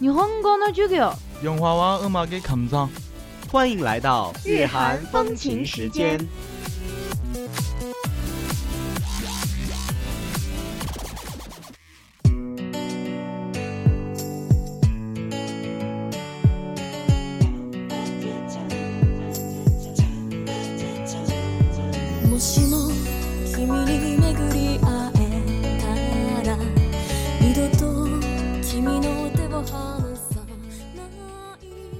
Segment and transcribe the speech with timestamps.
[0.00, 1.12] 日本语的授業，
[1.42, 1.58] 用
[2.24, 2.56] 给看
[3.50, 6.24] 欢迎来到日韩风情时间。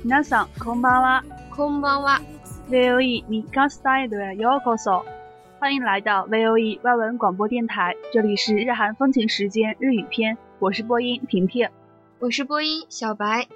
[0.03, 1.23] 皆さん、こんばんは。
[1.55, 2.21] こんばんは。
[2.69, 5.03] VOE 米康 Style 的 Yokoso，
[5.59, 11.69] 欢迎来到 VOE 外文广播电台，这里是日韩风情时间日语篇，我是播音平平。
[12.19, 13.47] 我是播音小白。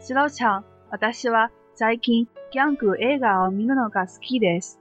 [0.00, 4.78] シロちゃん、私は最近ギャング映画を見るのが好きです。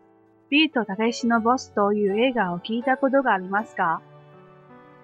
[0.50, 4.02] ビートたけしのボスという映画を聞いたことがありますか？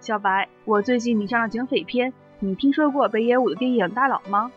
[0.01, 4.51] 小白，我最近迷上了警匪片，你听说过北野武的电影《大佬》吗？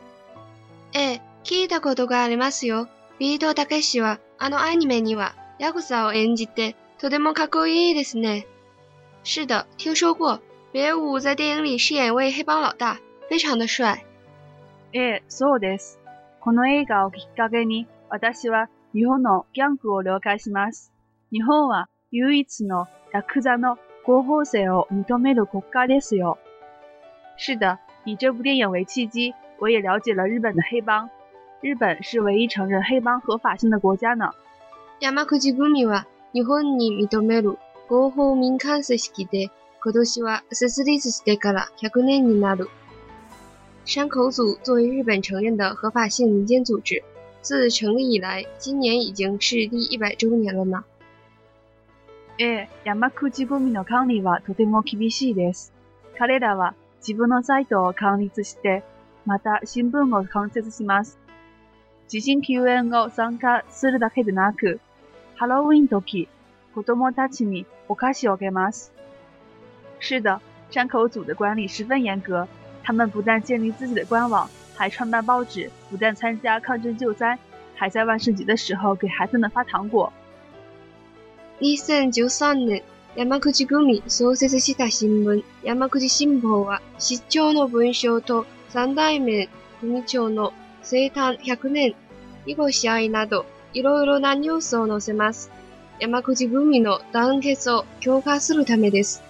[0.94, 2.88] ええ、聞いたことがありますよ。
[3.20, 8.48] ビートたけしは、あのアニメには、ヤクザを演じて、とてもかっこいいですね。
[9.24, 10.40] 是的，听说过。
[10.72, 14.06] 北野武在电影里饰演一位黑帮老大，非常的帅。
[14.94, 16.00] ええ、そうです。
[16.40, 20.92] この映画をきっかけに、私は日本のギャングを了解します。
[21.32, 26.38] 日本は唯一のヤクザの合法性を認める国家ですよ。
[27.38, 31.09] 是的，以这部电影为契机，我也了解了日本的黑帮。
[31.61, 34.33] 日本是唯一承认黑帮合法性的国家呢。
[35.01, 37.57] 山口組は、日本に認める
[37.89, 39.51] 合法民間組織で、
[39.83, 42.69] 今年は設立してから100年になる。
[43.85, 47.03] 山口组作为日本承认的合法性民间组织，
[47.43, 50.85] 自成立以来，今年已经是第一百周年了呢。
[52.39, 55.73] ええ、山口組の管理はとても厳しいです。
[56.17, 58.83] 彼らは自分のサイトを管理して、
[59.26, 61.20] また新聞を刊設します。
[62.08, 64.80] 地震救援を参加するだけでなく、
[65.36, 66.28] ハロウィン時、
[66.74, 68.92] 子供たちにお菓子を给ます。
[70.00, 70.40] 是的，
[70.72, 72.48] 山口组的管理十分严格，
[72.84, 77.38] 他们不但建立自己的官网，还创办报纸，不但参加抗震救灾，
[77.76, 80.12] 还在万圣节的时候给孩子们发糖果。
[81.60, 82.84] 2013年、
[83.16, 89.50] 山口組創設した新聞、山口新報は、市長の文章と三代目
[89.82, 91.96] 組長の生誕100年、
[92.46, 95.52] 囲碁試合など、いろいろなニュースを載せます。
[96.00, 99.22] 山口組の団結を強化するためです。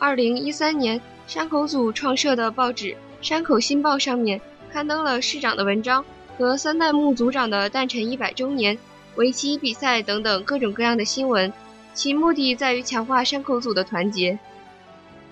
[0.00, 2.84] 2013年，山口组创设的报纸
[3.22, 4.40] 《山口新报》上面
[4.72, 6.04] 刊登了市长的文章
[6.38, 8.78] 和三代目组长的诞辰一百周年。
[9.16, 11.50] 围棋比赛等等各种各样的新闻，
[11.94, 14.38] 其目的在于强化山口组的团结。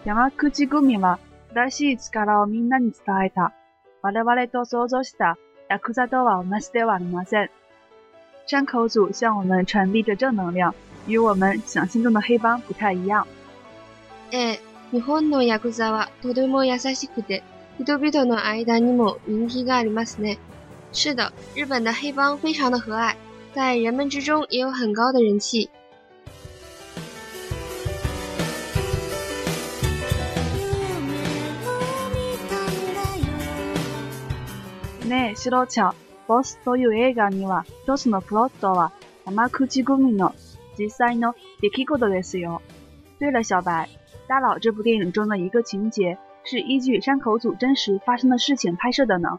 [0.06, 1.18] 山口組は
[1.54, 3.52] 正しい力をみんなに伝えた。
[4.02, 5.38] 我々と想像した
[5.70, 7.50] ヤクザとは同じではありません。
[8.46, 10.74] 山口组向我们传递着正能量，
[11.06, 13.24] 与我们想象中的黑帮不太一样。
[14.32, 14.60] ええ、
[14.90, 17.44] 日本のヤクザはとても優しくて、
[17.78, 20.38] 人々の間にも人気がありますね。
[20.92, 23.14] 是的，日本的黑帮非常的和蔼，
[23.54, 25.70] 在人们之中也有很高的人气。
[35.04, 35.94] ねえ、シロちゃん、
[36.26, 38.90] ボスという映画には一つのプロットは
[39.26, 40.34] 山口組の
[40.78, 42.62] 実際の出来事ですよ。
[43.20, 43.86] 对了，小白，
[44.26, 49.38] 《大佬》这部电影中的一个情节是依据山口组真实发生的事情拍摄的呢。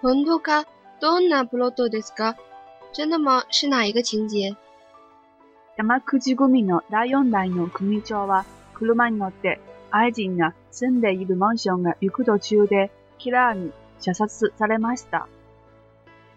[0.00, 0.64] 本当か
[1.00, 2.36] どんなプロットですか？
[2.94, 3.44] 真的吗？
[3.50, 4.56] 是哪一个情节？
[5.76, 9.60] 山口組の第4代の組長は車に乗って
[9.90, 15.27] 愛人が住んでいるマンションが行く途中でキラーに射殺されました。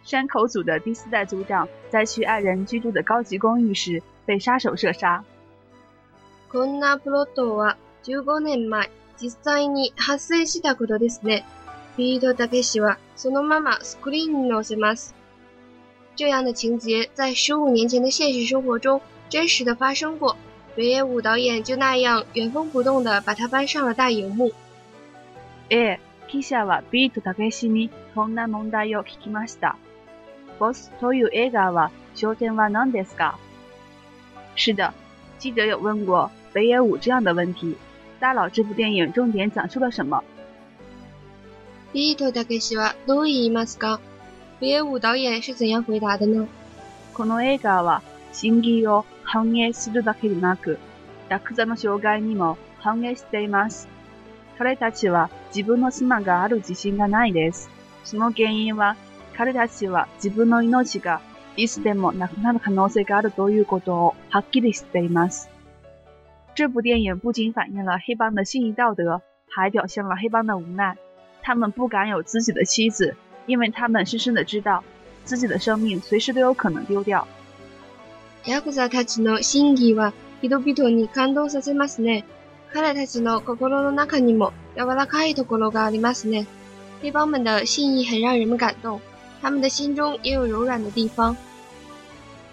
[0.05, 5.25] 山口组的第四代组长在去爱人居住的高级公寓时被杀手射杀。
[6.51, 11.45] こんなプロットは15年前、実際に発生したことですね。
[11.97, 15.15] ビートたけしはそのままスクリーンに載せます。
[16.17, 20.37] 这样的情节在十五年前的现实生活中真实的发生过。
[20.77, 24.53] 北野武导演就那样原封不动的把它搬上了大荧幕。
[25.71, 26.01] ええ、
[26.32, 29.78] 記者はビートたけしにそんな問題を聞きました。
[30.60, 33.36] ボスという映画は焦点は何ですか？
[34.56, 34.92] 是的，
[35.40, 37.76] 记者有问过北野武这样的问题。
[38.20, 40.22] 大佬，这部电影重点讲述了什么？
[41.94, 44.00] ビートたけしはどう言いますか？
[44.60, 46.48] 北野武导演是怎样回答的呢？
[47.14, 48.02] この映画は
[48.34, 50.78] 審議を反映するだけでなく、
[51.30, 53.88] ヤクザの障害にも反映しています。
[54.60, 57.70] 彼たちは自分の妻がある自信がないです。
[58.04, 58.98] その原因は、
[59.38, 61.22] 彼たちは自分の命が
[61.56, 65.50] いつでもなくなる可能性があるということをはっきりしています。
[66.56, 70.98] 这部电影不仅反映了黑帮的信义道德，还表现了黑帮的无奈。
[71.42, 73.16] 他们不敢有自己的妻子，
[73.46, 74.84] 因为他们深深的知道
[75.24, 77.26] 自己的生命随时都有可能丢掉。
[78.46, 80.12] ヤクザたちの真偽は
[80.42, 82.26] 人々に感動させますね。
[82.74, 86.46] 彼たちの心の中にも柔らかいところがありますね。
[87.02, 89.00] 黑帮们的信义很让人们感动，
[89.42, 91.36] 他们的心中也有柔软的地方。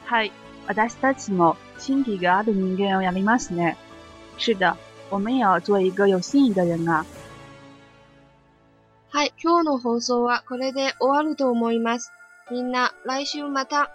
[0.06, 0.32] はい、
[0.66, 3.76] 私たちも心義がある人間をやりますね。
[4.38, 4.76] 是的，
[5.10, 7.04] 我们也要做一个有信义的人啊。
[9.10, 12.12] はい、今日の放送はこれで終わると思います。
[12.50, 13.90] みんな来週また。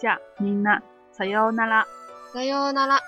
[0.00, 0.82] じゃあみんな
[1.12, 1.86] さようなら。
[2.32, 3.00] さようなら。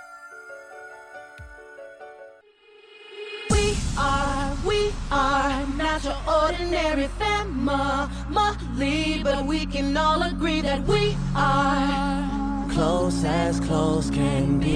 [6.52, 14.75] ordinary family, but we can all agree that we are close as close can be.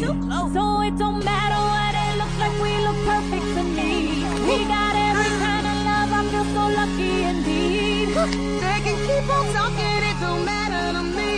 [0.00, 0.52] Too close.
[0.52, 3.92] So it don't matter what it looks like, we look perfect to me.
[4.48, 8.08] We got every kind of love, I feel so lucky indeed.
[8.62, 11.35] They can keep on talking, it don't matter to me.